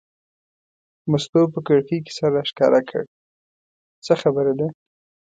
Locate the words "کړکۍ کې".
1.67-2.11